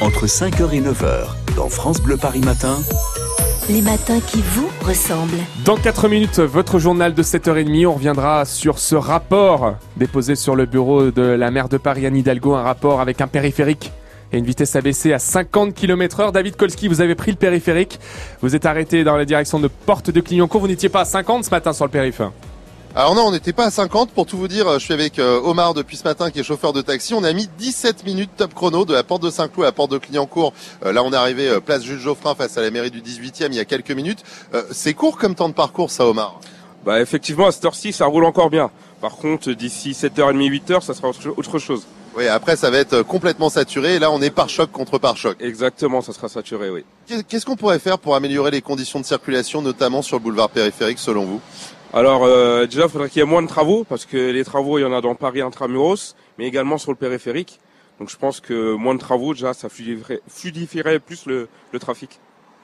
[0.00, 2.78] entre 5h et 9h, dans France Bleu Paris Matin.
[3.70, 5.38] Les matins qui vous ressemblent.
[5.64, 10.66] Dans 4 minutes, votre journal de 7h30, on reviendra sur ce rapport déposé sur le
[10.66, 13.90] bureau de la maire de Paris, Anne Hidalgo, un rapport avec un périphérique
[14.32, 16.32] et une vitesse abaissée à 50 km heure.
[16.32, 17.98] David Kolski, vous avez pris le périphérique.
[18.42, 20.60] Vous êtes arrêté dans la direction de Porte de Clignancourt.
[20.60, 22.32] Vous n'étiez pas à 50 ce matin sur le périphérique.
[22.98, 24.12] Alors non, on n'était pas à 50.
[24.12, 26.72] Pour tout vous dire, je suis avec euh, Omar depuis ce matin qui est chauffeur
[26.72, 27.12] de taxi.
[27.12, 29.90] On a mis 17 minutes top chrono de la porte de Saint-Cloud à la porte
[29.90, 30.54] de Clignancourt.
[30.82, 33.48] Euh, là, on est arrivé euh, place Jules Geoffrin face à la mairie du 18e
[33.48, 34.24] il y a quelques minutes.
[34.70, 36.40] C'est court comme temps de parcours ça, Omar?
[36.86, 38.70] Bah effectivement, à cette heure-ci, ça roule encore bien.
[39.02, 41.86] Par contre, d'ici 7h30, 8h, ça sera autre chose.
[42.16, 43.96] Oui, après ça va être complètement saturé.
[43.96, 45.36] Et là, on est par choc contre par choc.
[45.40, 46.82] Exactement, ça sera saturé, oui.
[47.28, 50.98] Qu'est-ce qu'on pourrait faire pour améliorer les conditions de circulation, notamment sur le boulevard périphérique,
[50.98, 51.42] selon vous?
[51.96, 54.76] Alors euh, déjà, il faudrait qu'il y ait moins de travaux, parce que les travaux,
[54.76, 57.58] il y en a dans Paris intramuros, mais également sur le périphérique.
[57.98, 61.48] Donc je pense que moins de travaux, déjà, ça fluidifierait, plus le,
[61.80, 62.20] trafic.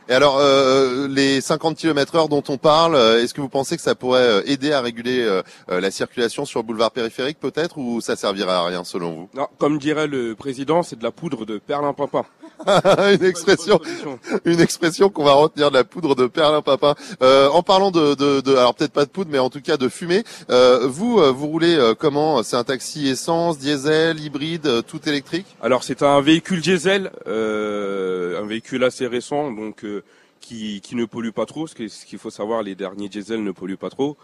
[0.09, 3.77] Et alors, euh, les 50 km heure dont on parle, euh, est-ce que vous pensez
[3.77, 8.17] que ça pourrait aider à réguler la circulation sur le boulevard périphérique peut-être, ou ça
[8.17, 9.29] servirait à rien selon vous?
[9.35, 12.25] Non, comme dirait le président, c'est de la poudre de perlimpinpin.
[13.13, 13.81] une expression,
[14.45, 16.95] une expression qu'on va retenir de la poudre de perlimpinpin.
[17.23, 19.77] Euh, en parlant de, de, de alors peut-être pas de poudre, mais en tout cas
[19.77, 20.25] de fumée.
[20.51, 22.43] Euh, vous, euh, vous roulez euh, comment?
[22.43, 25.47] C'est un taxi essence, diesel, hybride, euh, tout électrique?
[25.63, 27.11] Alors c'est un véhicule diesel,
[28.43, 29.87] un véhicule assez récent, donc
[30.41, 31.67] qui, qui ne pollue pas trop.
[31.67, 34.17] Ce qu'il faut savoir, les derniers diesel ne polluent pas trop.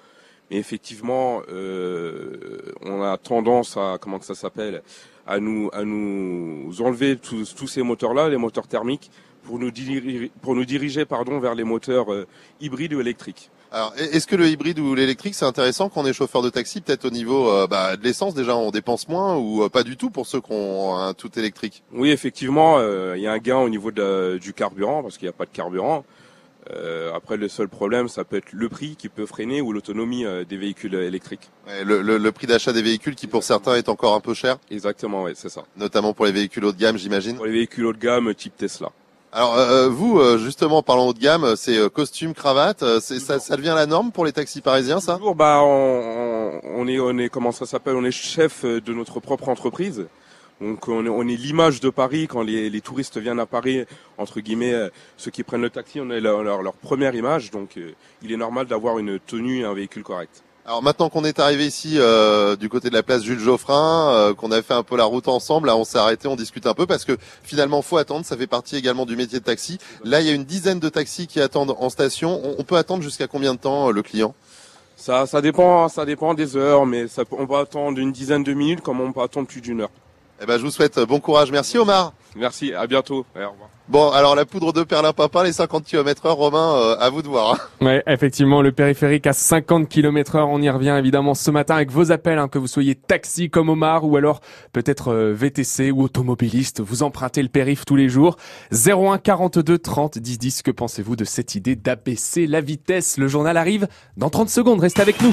[0.51, 4.83] Mais effectivement, on a tendance à comment ça s'appelle
[5.27, 9.11] à nous à nous enlever tous, tous ces moteurs-là, les moteurs thermiques,
[9.49, 12.27] pour nous diriger, pour nous diriger pardon vers les moteurs euh,
[12.61, 13.51] hybrides ou électriques.
[13.73, 16.83] Alors, est-ce que le hybride ou l'électrique, c'est intéressant quand on est chauffeur de taxi,
[16.83, 19.97] peut-être au niveau euh, bah, de l'essence déjà, on dépense moins ou euh, pas du
[19.97, 21.83] tout pour ceux qui ont un tout électrique?
[21.93, 22.79] Oui, effectivement,
[23.15, 25.47] il y a un gain au niveau de, du carburant parce qu'il n'y a pas
[25.47, 26.05] de carburant.
[27.15, 30.59] Après, le seul problème, ça peut être le prix qui peut freiner ou l'autonomie des
[30.59, 31.49] véhicules électriques.
[31.83, 34.59] le, le, le, prix d'achat des véhicules qui, pour certains, est encore un peu cher.
[34.71, 35.63] Exactement, oui, c'est ça.
[35.79, 37.37] Notamment pour les véhicules haut de gamme, j'imagine.
[37.37, 38.93] Pour les véhicules haut de gamme, type Tesla.
[39.33, 43.87] Alors euh, vous, justement, parlant haut de gamme, c'est costume, cravate, ça, ça, devient la
[43.87, 45.19] norme pour les taxis parisiens, ça?
[45.37, 50.07] Bah, on, est, on est, comment ça s'appelle On est chef de notre propre entreprise.
[50.61, 53.85] Donc on est, l'image de Paris quand les, touristes viennent à Paris,
[54.17, 57.51] entre guillemets, euh, ceux qui prennent le taxi, on est leur, première image.
[57.51, 60.43] Donc euh, il est normal d'avoir une tenue et un véhicule correct.
[60.69, 64.53] Alors maintenant qu'on est arrivé ici euh, du côté de la place Jules Geoffrin, qu'on
[64.53, 66.85] a fait un peu la route ensemble, là on s'est arrêté, on discute un peu
[66.85, 69.79] parce que finalement faut attendre, ça fait partie également du métier de taxi.
[70.05, 72.39] Là il y a une dizaine de taxis qui attendent en station.
[72.59, 74.35] On, peut attendre jusqu'à combien de temps le client?
[74.95, 78.53] Ça, ça dépend, ça dépend des heures, mais ça, on peut attendre une dizaine de
[78.53, 79.91] minutes comme on peut attendre plus d'une heure.
[80.41, 81.51] Eh ben, je vous souhaite bon courage.
[81.51, 82.13] Merci Omar.
[82.37, 83.27] Merci, à bientôt.
[83.35, 83.71] au revoir.
[83.89, 87.29] Bon, alors la poudre de Perlin-Papin, les 50 km heure, Romain, euh, à vous de
[87.29, 87.55] voir.
[87.55, 87.59] Hein.
[87.81, 91.91] Ouais, effectivement, le périphérique à 50 km heure, on y revient évidemment ce matin avec
[91.91, 94.41] vos appels, hein, que vous soyez taxi comme Omar ou alors
[94.73, 98.37] peut-être euh, VTC ou automobiliste, vous empruntez le périph tous les jours.
[98.73, 103.17] 01 42 30 10 10, que pensez-vous de cette idée d'abaisser la vitesse?
[103.17, 103.89] Le journal arrive
[104.19, 105.33] dans 30 secondes, restez avec nous.